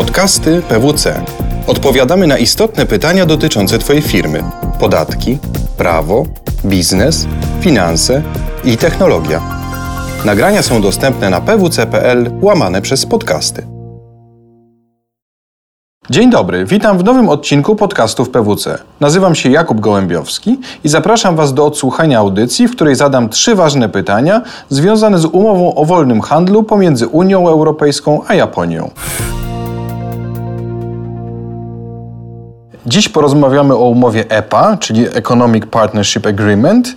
[0.00, 1.24] Podcasty PWC.
[1.66, 4.42] Odpowiadamy na istotne pytania dotyczące Twojej firmy:
[4.78, 5.38] podatki,
[5.76, 6.26] prawo,
[6.64, 7.26] biznes,
[7.60, 8.22] finanse
[8.64, 9.40] i technologia.
[10.24, 13.66] Nagrania są dostępne na pwc.pl łamane przez podcasty.
[16.10, 18.78] Dzień dobry, witam w nowym odcinku podcastów PWC.
[19.00, 23.88] Nazywam się Jakub Gołębiowski i zapraszam Was do odsłuchania audycji, w której zadam trzy ważne
[23.88, 28.90] pytania związane z umową o wolnym handlu pomiędzy Unią Europejską a Japonią.
[32.90, 36.96] Dziś porozmawiamy o umowie EPA, czyli Economic Partnership Agreement,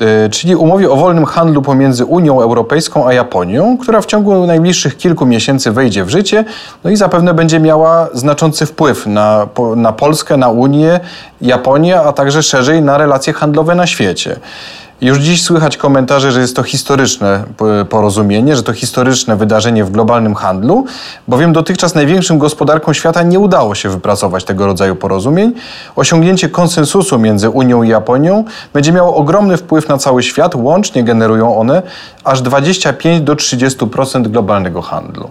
[0.00, 4.96] e, czyli umowie o wolnym handlu pomiędzy Unią Europejską a Japonią, która w ciągu najbliższych
[4.96, 6.44] kilku miesięcy wejdzie w życie
[6.84, 11.00] no i zapewne będzie miała znaczący wpływ na, na Polskę, na Unię,
[11.40, 14.36] Japonię, a także szerzej na relacje handlowe na świecie.
[15.00, 17.44] Już dziś słychać komentarze, że jest to historyczne
[17.88, 20.84] porozumienie, że to historyczne wydarzenie w globalnym handlu,
[21.28, 25.52] bowiem dotychczas największym gospodarkom świata nie udało się wypracować tego rodzaju porozumień.
[25.96, 31.58] Osiągnięcie konsensusu między Unią i Japonią będzie miało ogromny wpływ na cały świat, łącznie generują
[31.58, 31.82] one
[32.24, 35.30] aż 25 do 30% globalnego handlu.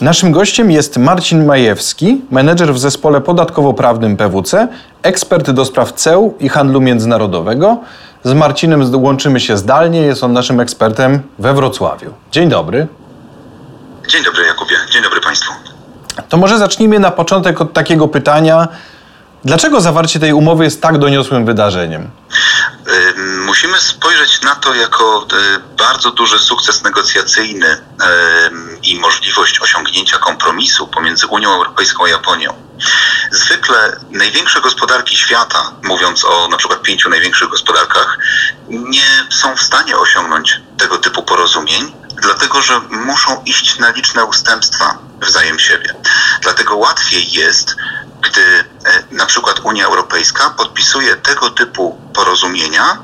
[0.00, 4.68] Naszym gościem jest Marcin Majewski, menedżer w zespole podatkowo-prawnym PWC,
[5.02, 7.78] ekspert do spraw ceł i handlu międzynarodowego.
[8.24, 12.14] Z Marcinem łączymy się zdalnie, jest on naszym ekspertem we Wrocławiu.
[12.30, 12.86] Dzień dobry.
[14.08, 15.52] Dzień dobry Jakubie, dzień dobry Państwu.
[16.28, 18.68] To może zacznijmy na początek od takiego pytania.
[19.44, 22.10] Dlaczego zawarcie tej umowy jest tak doniosłym wydarzeniem?
[23.60, 27.84] Musimy spojrzeć na to jako y, bardzo duży sukces negocjacyjny
[28.82, 32.62] i możliwość osiągnięcia kompromisu pomiędzy Unią Europejską a Japonią.
[33.30, 38.18] Zwykle największe gospodarki świata, mówiąc o na przykład pięciu największych gospodarkach,
[38.68, 44.98] nie są w stanie osiągnąć tego typu porozumień, dlatego że muszą iść na liczne ustępstwa
[45.20, 45.94] wzajem siebie.
[46.42, 47.76] Dlatego łatwiej jest,
[48.20, 48.64] gdy e,
[49.10, 52.98] na przykład Unia Europejska podpisuje tego typu porozumienia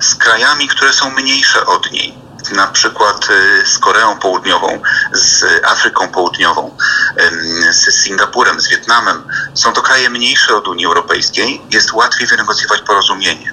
[0.00, 2.14] z krajami, które są mniejsze od niej
[2.52, 6.76] na przykład y, z Koreą Południową, z Afryką Południową,
[7.70, 9.22] z Singapurem, z Wietnamem.
[9.54, 13.52] Są to kraje mniejsze od Unii Europejskiej, jest łatwiej wynegocjować porozumienie.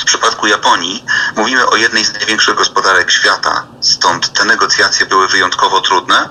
[0.00, 1.04] W przypadku Japonii
[1.36, 6.28] mówimy o jednej z największych gospodarek świata, stąd te negocjacje były wyjątkowo trudne.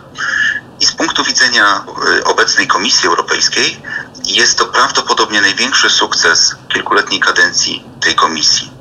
[0.80, 1.84] I z punktu widzenia
[2.18, 3.82] y, obecnej Komisji Europejskiej
[4.24, 8.79] jest to prawdopodobnie największy sukces kilkuletniej kadencji tej komisji.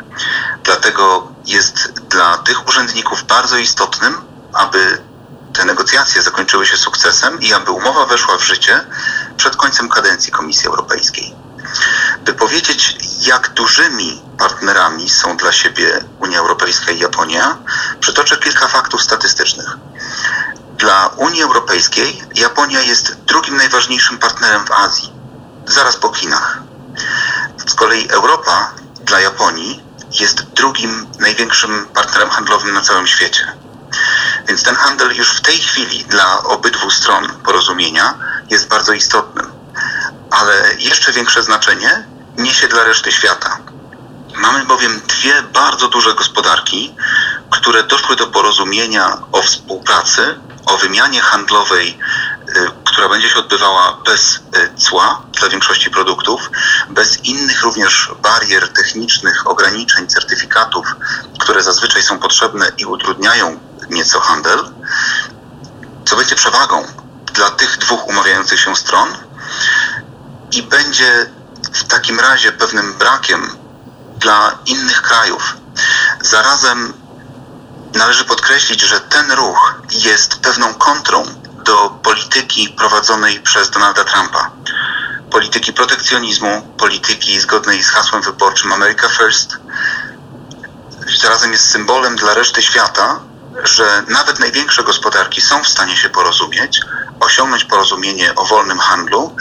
[0.65, 4.21] Dlatego jest dla tych urzędników bardzo istotnym,
[4.53, 5.03] aby
[5.53, 8.87] te negocjacje zakończyły się sukcesem i aby umowa weszła w życie
[9.37, 11.35] przed końcem kadencji Komisji Europejskiej.
[12.25, 17.57] By powiedzieć, jak dużymi partnerami są dla siebie Unia Europejska i Japonia,
[18.01, 19.77] przytoczę kilka faktów statystycznych.
[20.77, 25.13] Dla Unii Europejskiej Japonia jest drugim najważniejszym partnerem w Azji,
[25.67, 26.59] zaraz po Chinach.
[27.67, 29.88] Z kolei Europa dla Japonii
[30.21, 33.53] jest drugim największym partnerem handlowym na całym świecie.
[34.49, 38.15] Więc ten handel już w tej chwili dla obydwu stron porozumienia
[38.51, 39.53] jest bardzo istotnym.
[40.31, 42.05] Ale jeszcze większe znaczenie
[42.39, 43.59] niesie dla reszty świata.
[44.37, 46.95] Mamy bowiem dwie bardzo duże gospodarki,
[47.51, 51.99] które doszły do porozumienia o współpracy, o wymianie handlowej
[52.99, 54.41] która będzie się odbywała bez y,
[54.79, 56.51] cła dla większości produktów,
[56.89, 60.87] bez innych również barier technicznych, ograniczeń, certyfikatów,
[61.39, 63.61] które zazwyczaj są potrzebne i utrudniają
[63.91, 64.59] nieco handel,
[66.05, 66.87] co będzie przewagą
[67.35, 69.09] dla tych dwóch umawiających się stron
[70.53, 71.27] i będzie
[71.73, 73.57] w takim razie pewnym brakiem
[74.17, 75.57] dla innych krajów.
[76.21, 76.93] Zarazem
[77.95, 84.51] należy podkreślić, że ten ruch jest pewną kontrą do polityki prowadzonej przez Donalda Trumpa.
[85.31, 89.57] Polityki protekcjonizmu, polityki zgodnej z hasłem wyborczym America First.
[91.21, 93.21] Zarazem jest symbolem dla reszty świata,
[93.65, 96.81] że nawet największe gospodarki są w stanie się porozumieć,
[97.21, 99.37] osiągnąć porozumienie o wolnym handlu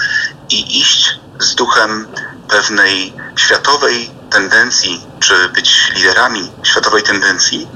[0.50, 2.08] i iść z duchem
[2.50, 7.68] pewnej światowej tendencji, czy być liderami światowej tendencji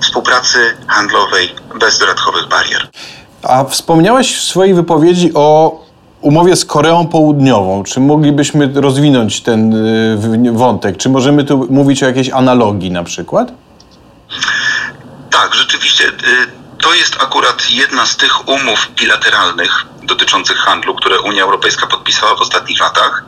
[0.00, 2.90] współpracy handlowej bez dodatkowych barier.
[3.42, 5.78] A wspomniałeś w swojej wypowiedzi o
[6.20, 7.84] umowie z Koreą Południową.
[7.84, 9.74] Czy moglibyśmy rozwinąć ten
[10.46, 10.96] y, wątek?
[10.96, 13.52] Czy możemy tu mówić o jakiejś analogii na przykład?
[15.30, 16.04] Tak, rzeczywiście.
[16.08, 16.12] Y,
[16.82, 22.40] to jest akurat jedna z tych umów bilateralnych dotyczących handlu, które Unia Europejska podpisała w
[22.40, 23.24] ostatnich latach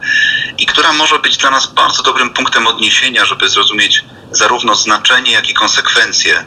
[0.58, 5.50] i która może być dla nas bardzo dobrym punktem odniesienia, żeby zrozumieć zarówno znaczenie, jak
[5.50, 6.44] i konsekwencje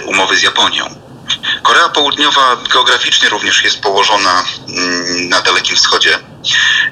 [0.00, 1.03] y, umowy z Japonią.
[1.62, 6.18] Korea Południowa geograficznie również jest położona mm, na Dalekim Wschodzie.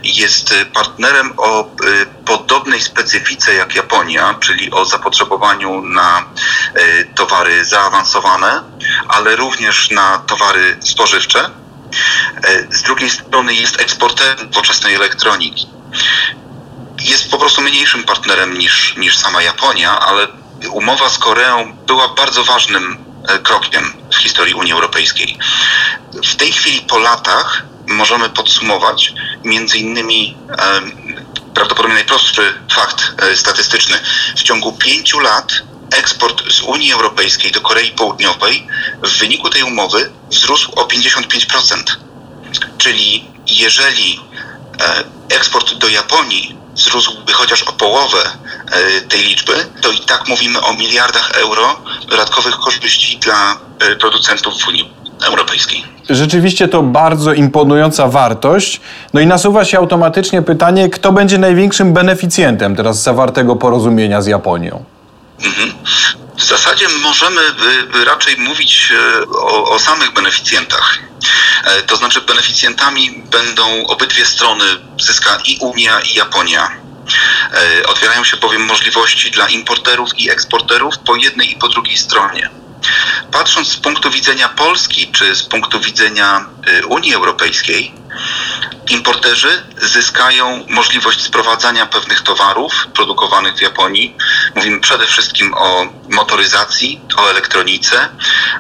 [0.03, 6.25] Jest partnerem o y, podobnej specyfice jak Japonia, czyli o zapotrzebowaniu na
[6.77, 8.63] y, towary zaawansowane,
[9.09, 11.51] ale również na towary spożywcze.
[12.49, 15.69] Y, z drugiej strony jest eksporterem nowoczesnej elektroniki.
[17.01, 20.27] Jest po prostu mniejszym partnerem niż, niż sama Japonia, ale
[20.71, 23.12] umowa z Koreą była bardzo ważnym
[23.43, 25.39] krokiem w historii Unii Europejskiej.
[26.33, 29.13] W tej chwili po latach możemy podsumować
[29.45, 30.81] między innymi e,
[31.55, 34.01] prawdopodobnie najprostszy fakt e, statystyczny.
[34.37, 35.53] W ciągu pięciu lat
[35.97, 38.69] eksport z Unii Europejskiej do Korei Południowej
[39.03, 41.83] w wyniku tej umowy wzrósł o 55%.
[42.79, 44.21] Czyli jeżeli
[45.31, 48.19] eksport do Japonii wzrósłby chociaż o połowę
[48.73, 54.55] e, tej liczby, to i tak mówimy o miliardach euro dodatkowych korzyści dla e, producentów
[54.63, 54.93] w Unii
[55.25, 55.85] Europejskiej.
[56.11, 58.81] Rzeczywiście to bardzo imponująca wartość.
[59.13, 64.85] No i nasuwa się automatycznie pytanie, kto będzie największym beneficjentem teraz zawartego porozumienia z Japonią?
[65.45, 65.73] Mhm.
[66.37, 67.41] W zasadzie możemy
[68.07, 70.99] raczej mówić e, o, o samych beneficjentach.
[71.65, 74.65] E, to znaczy beneficjentami będą obydwie strony,
[75.01, 76.71] zyska i Unia i Japonia.
[77.53, 82.51] E, otwierają się bowiem możliwości dla importerów i eksporterów po jednej i po drugiej stronie.
[83.33, 86.47] Patrząc z punktu widzenia Polski czy z punktu widzenia
[86.89, 87.95] Unii Europejskiej,
[88.91, 94.17] Importerzy zyskają możliwość sprowadzania pewnych towarów produkowanych w Japonii.
[94.55, 98.09] Mówimy przede wszystkim o motoryzacji, o elektronice,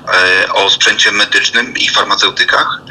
[0.08, 2.82] e, o sprzęcie medycznym i farmaceutykach,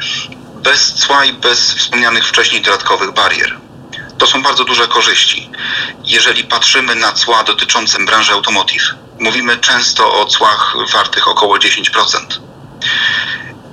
[0.54, 3.58] bez cła i bez wspomnianych wcześniej dodatkowych barier.
[4.18, 5.50] To są bardzo duże korzyści.
[6.04, 12.40] Jeżeli patrzymy na cła dotyczące branży automotive, mówimy często o cłach wartych około 10%.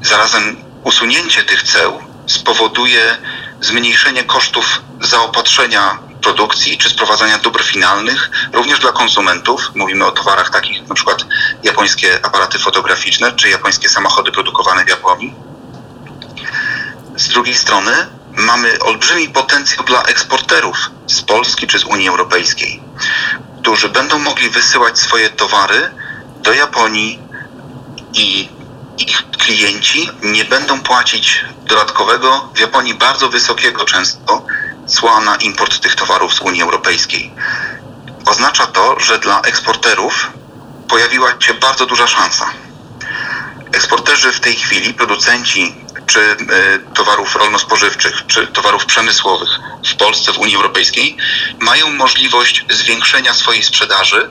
[0.02, 3.18] Zarazem usunięcie tych ceł spowoduje
[3.62, 9.72] zmniejszenie kosztów zaopatrzenia produkcji czy sprowadzania dóbr finalnych, również dla konsumentów.
[9.76, 11.26] Mówimy o towarach takich na przykład
[11.64, 15.36] japońskie aparaty fotograficzne czy japońskie samochody produkowane w Japonii.
[17.16, 17.92] Z drugiej strony
[18.32, 22.82] mamy olbrzymi potencjał dla eksporterów z Polski czy z Unii Europejskiej,
[23.62, 25.92] którzy będą mogli wysyłać swoje towary
[26.42, 27.20] do Japonii
[28.14, 28.50] i
[29.38, 34.46] klienci nie będą płacić dodatkowego, w Japonii bardzo wysokiego często,
[34.88, 37.34] cła na import tych towarów z Unii Europejskiej.
[38.26, 40.32] Oznacza to, że dla eksporterów
[40.88, 42.46] pojawiła się bardzo duża szansa.
[43.72, 45.76] Eksporterzy w tej chwili, producenci
[46.06, 46.36] czy y,
[46.94, 49.50] towarów rolno-spożywczych, czy towarów przemysłowych
[49.86, 51.18] w Polsce, w Unii Europejskiej,
[51.60, 54.30] mają możliwość zwiększenia swojej sprzedaży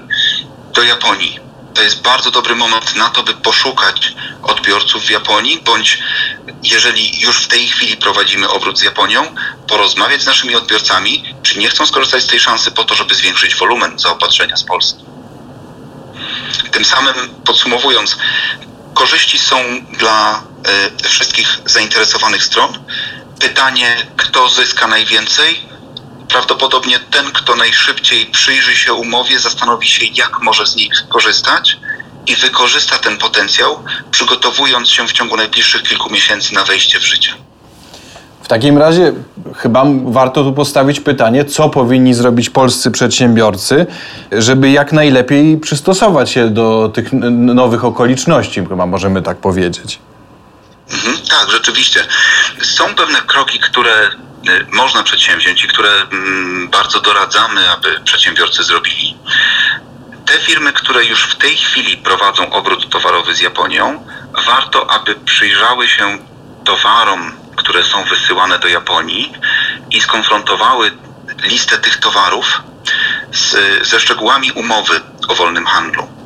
[0.74, 1.47] do Japonii
[1.78, 5.98] to jest bardzo dobry moment na to, by poszukać odbiorców w Japonii, bądź
[6.62, 9.34] jeżeli już w tej chwili prowadzimy obrót z Japonią,
[9.68, 13.54] porozmawiać z naszymi odbiorcami, czy nie chcą skorzystać z tej szansy po to, żeby zwiększyć
[13.54, 15.04] wolumen zaopatrzenia z Polski.
[16.70, 17.14] Tym samym
[17.44, 18.16] podsumowując,
[18.94, 19.56] korzyści są
[19.98, 20.42] dla
[21.04, 22.84] y, wszystkich zainteresowanych stron.
[23.40, 25.68] Pytanie, kto zyska najwięcej,
[26.28, 31.76] prawdopodobnie ten, kto najszybciej przyjrzy się umowie, zastanowi się, jak może z niej korzystać
[32.26, 33.78] i wykorzysta ten potencjał,
[34.10, 37.32] przygotowując się w ciągu najbliższych kilku miesięcy na wejście w życie.
[38.42, 39.12] W takim razie
[39.56, 43.86] chyba warto tu postawić pytanie, co powinni zrobić polscy przedsiębiorcy,
[44.32, 49.98] żeby jak najlepiej przystosować się do tych nowych okoliczności, chyba możemy tak powiedzieć.
[50.92, 52.06] Mhm, tak, rzeczywiście.
[52.62, 54.10] Są pewne kroki, które
[54.48, 59.16] Y, można przedsięwziąć i które mm, bardzo doradzamy, aby przedsiębiorcy zrobili.
[60.26, 64.06] Te firmy, które już w tej chwili prowadzą obrót towarowy z Japonią,
[64.46, 66.18] warto, aby przyjrzały się
[66.64, 69.32] towarom, które są wysyłane do Japonii
[69.90, 70.92] i skonfrontowały
[71.42, 72.62] listę tych towarów
[73.32, 73.56] z,
[73.88, 76.17] ze szczegółami umowy o wolnym handlu.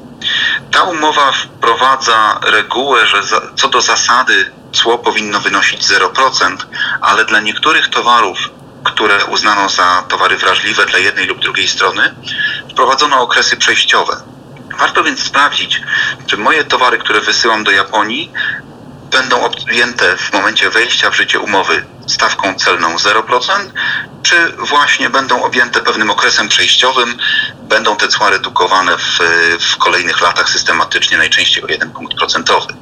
[0.73, 6.57] Ta umowa wprowadza regułę, że za, co do zasady cło powinno wynosić 0%,
[7.01, 8.39] ale dla niektórych towarów,
[8.85, 12.15] które uznano za towary wrażliwe dla jednej lub drugiej strony,
[12.71, 14.23] wprowadzono okresy przejściowe.
[14.79, 15.81] Warto więc sprawdzić,
[16.27, 18.33] czy moje towary, które wysyłam do Japonii,
[19.11, 23.71] będą objęte w momencie wejścia w życie umowy stawką celną 0%,
[24.23, 27.19] czy właśnie będą objęte pewnym okresem przejściowym,
[27.63, 29.19] będą te cła redukowane w,
[29.61, 32.75] w kolejnych latach systematycznie, najczęściej o 1 punkt procentowy.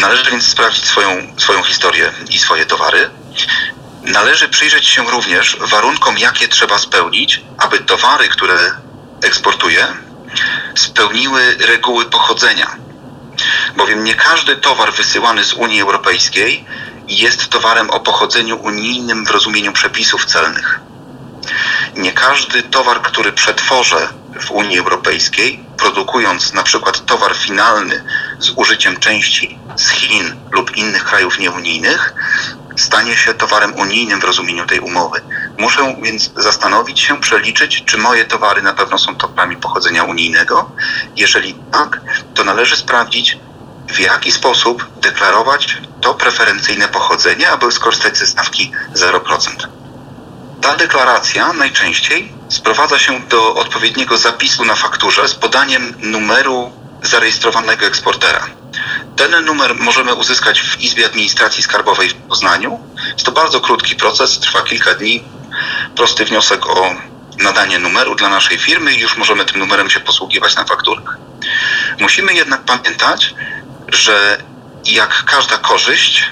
[0.00, 3.10] Należy więc sprawdzić swoją, swoją historię i swoje towary.
[4.02, 8.58] Należy przyjrzeć się również warunkom, jakie trzeba spełnić, aby towary, które
[9.22, 9.86] eksportuję,
[10.74, 12.76] spełniły reguły pochodzenia
[13.76, 16.64] bowiem nie każdy towar wysyłany z Unii Europejskiej
[17.10, 20.80] jest towarem o pochodzeniu unijnym w rozumieniu przepisów celnych.
[21.96, 24.08] Nie każdy towar, który przetworzę
[24.40, 28.04] w Unii Europejskiej, produkując na przykład towar finalny
[28.38, 32.14] z użyciem części z Chin lub innych krajów nieunijnych,
[32.76, 35.20] stanie się towarem unijnym w rozumieniu tej umowy.
[35.58, 40.70] Muszę więc zastanowić się, przeliczyć, czy moje towary na pewno są towarami pochodzenia unijnego.
[41.16, 42.00] Jeżeli tak,
[42.34, 43.38] to należy sprawdzić,
[43.92, 49.68] w jaki sposób deklarować to preferencyjne pochodzenie, aby skorzystać ze stawki 0%.
[50.60, 58.46] Ta deklaracja najczęściej sprowadza się do odpowiedniego zapisu na fakturze z podaniem numeru zarejestrowanego eksportera.
[59.16, 62.80] Ten numer możemy uzyskać w Izbie Administracji Skarbowej w Poznaniu.
[63.12, 65.24] Jest to bardzo krótki proces, trwa kilka dni.
[65.96, 66.94] Prosty wniosek o
[67.38, 71.16] nadanie numeru dla naszej firmy i już możemy tym numerem się posługiwać na fakturach.
[72.00, 73.34] Musimy jednak pamiętać,
[73.88, 74.42] że
[74.84, 76.30] jak każda korzyść,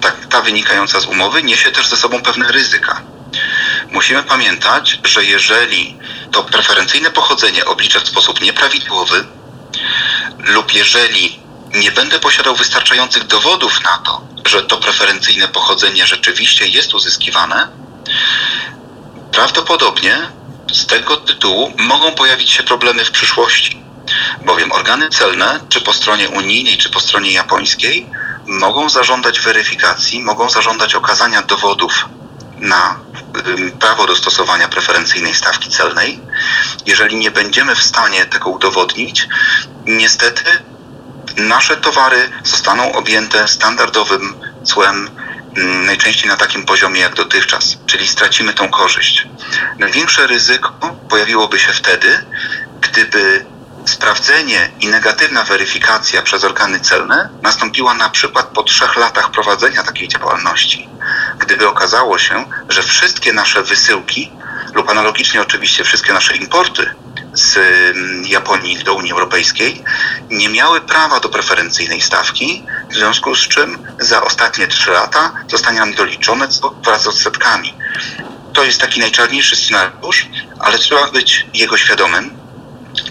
[0.00, 3.02] tak, ta wynikająca z umowy, niesie też ze sobą pewne ryzyka.
[3.90, 5.98] Musimy pamiętać, że jeżeli
[6.32, 9.24] to preferencyjne pochodzenie obliczę w sposób nieprawidłowy,
[10.38, 11.40] lub jeżeli
[11.74, 17.68] nie będę posiadał wystarczających dowodów na to, że to preferencyjne pochodzenie rzeczywiście jest uzyskiwane,
[19.32, 20.18] prawdopodobnie
[20.72, 23.79] z tego tytułu mogą pojawić się problemy w przyszłości,
[24.44, 28.10] bowiem organy celne, czy po stronie unijnej, czy po stronie japońskiej,
[28.46, 32.08] mogą zażądać weryfikacji, mogą zażądać okazania dowodów
[32.56, 33.00] na
[33.80, 36.20] prawo do stosowania preferencyjnej stawki celnej.
[36.86, 39.28] Jeżeli nie będziemy w stanie tego udowodnić,
[39.86, 40.44] niestety
[41.36, 45.10] nasze towary zostaną objęte standardowym cłem,
[45.86, 49.26] najczęściej na takim poziomie jak dotychczas, czyli stracimy tą korzyść.
[49.78, 50.72] Największe ryzyko
[51.08, 52.24] pojawiłoby się wtedy,
[52.80, 53.46] gdyby
[53.84, 60.08] sprawdzenie i negatywna weryfikacja przez organy celne nastąpiła na przykład po trzech latach prowadzenia takiej
[60.08, 60.88] działalności.
[61.38, 64.32] Gdyby okazało się, że wszystkie nasze wysyłki
[64.74, 66.94] lub analogicznie oczywiście wszystkie nasze importy
[67.34, 69.84] z mm, Japonii do Unii Europejskiej
[70.30, 75.78] nie miały prawa do preferencyjnej stawki, w związku z czym za ostatnie trzy lata zostanie
[75.78, 76.48] nam doliczone
[76.84, 77.74] wraz z odsetkami.
[78.52, 82.39] To jest taki najczarniejszy scenariusz, ale trzeba być jego świadomym.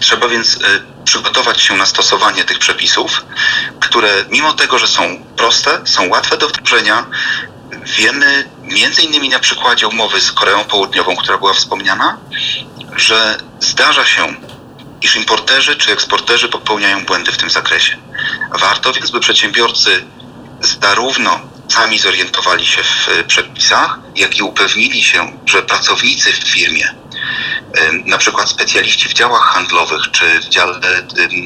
[0.00, 0.58] Trzeba więc y,
[1.04, 3.24] przygotować się na stosowanie tych przepisów,
[3.80, 7.06] które mimo tego, że są proste, są łatwe do wdrożenia,
[7.98, 12.18] wiemy między innymi na przykładzie umowy z Koreą Południową, która była wspomniana,
[12.96, 14.34] że zdarza się,
[15.02, 17.96] iż importerzy czy eksporterzy popełniają błędy w tym zakresie.
[18.60, 20.04] Warto więc, by przedsiębiorcy
[20.80, 26.94] zarówno sami zorientowali się w przepisach, jak i upewnili się, że pracownicy w firmie,
[28.06, 30.80] na przykład specjaliści w działach handlowych czy w dziale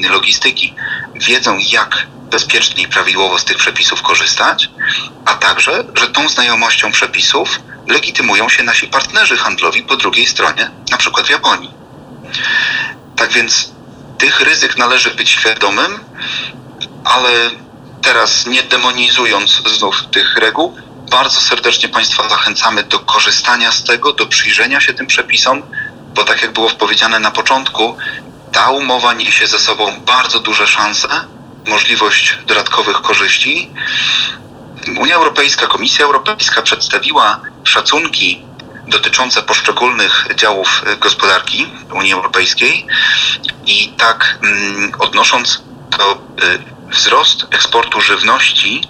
[0.09, 0.73] logistyki,
[1.15, 4.69] wiedzą, jak bezpiecznie i prawidłowo z tych przepisów korzystać,
[5.25, 10.97] a także, że tą znajomością przepisów legitymują się nasi partnerzy handlowi po drugiej stronie, na
[10.97, 11.71] przykład w Japonii.
[13.15, 13.71] Tak więc
[14.17, 15.99] tych ryzyk należy być świadomym,
[17.03, 17.29] ale
[18.01, 20.77] teraz nie demonizując znów tych reguł,
[21.11, 25.61] bardzo serdecznie Państwa zachęcamy do korzystania z tego, do przyjrzenia się tym przepisom,
[26.15, 27.97] bo tak jak było powiedziane na początku,
[28.51, 31.07] ta umowa niesie ze sobą bardzo duże szanse,
[31.67, 33.71] możliwość dodatkowych korzyści.
[34.99, 38.45] Unia Europejska, Komisja Europejska przedstawiła szacunki
[38.87, 42.87] dotyczące poszczególnych działów gospodarki Unii Europejskiej
[43.65, 45.61] i tak mm, odnosząc
[45.97, 48.81] to y, wzrost eksportu żywności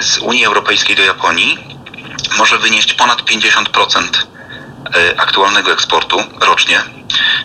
[0.00, 1.78] z Unii Europejskiej do Japonii
[2.38, 4.37] może wynieść ponad 50% y,
[5.16, 6.82] aktualnego eksportu rocznie,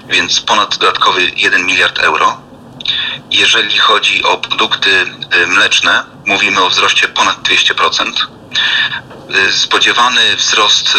[0.07, 2.41] więc ponad dodatkowy 1 miliard euro.
[3.31, 8.12] Jeżeli chodzi o produkty y, mleczne, mówimy o wzroście ponad 200%.
[9.47, 10.97] Y, spodziewany wzrost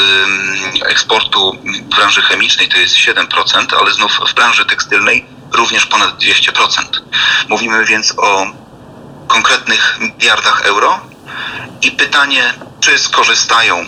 [0.84, 6.82] eksportu w branży chemicznej to jest 7%, ale znów w branży tekstylnej również ponad 200%.
[7.48, 8.46] Mówimy więc o
[9.26, 11.00] konkretnych miliardach euro
[11.82, 13.86] i pytanie, czy skorzystają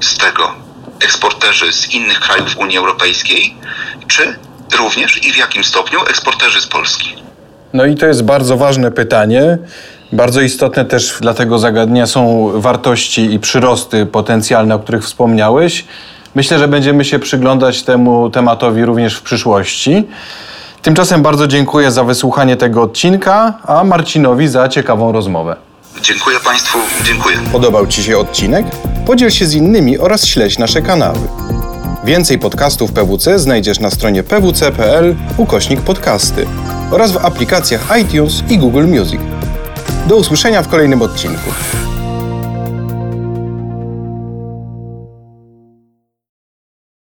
[0.00, 0.67] z tego
[1.00, 3.54] eksporterzy z innych krajów Unii Europejskiej,
[4.06, 4.38] czy
[4.78, 7.14] również i w jakim stopniu eksporterzy z Polski.
[7.72, 9.58] No i to jest bardzo ważne pytanie.
[10.12, 15.84] Bardzo istotne też dla tego zagadnienia są wartości i przyrosty potencjalne, o których wspomniałeś.
[16.34, 20.04] Myślę, że będziemy się przyglądać temu tematowi również w przyszłości.
[20.82, 25.56] Tymczasem bardzo dziękuję za wysłuchanie tego odcinka, a Marcinowi za ciekawą rozmowę.
[26.02, 27.36] Dziękuję Państwu, dziękuję.
[27.52, 28.66] Podobał Ci się odcinek?
[29.08, 31.18] Podziel się z innymi oraz śledź nasze kanały.
[32.04, 36.46] Więcej podcastów PWC znajdziesz na stronie pwc.pl ukośnik podcasty.
[36.90, 39.20] oraz w aplikacjach iTunes i Google Music.
[40.08, 41.50] Do usłyszenia w kolejnym odcinku.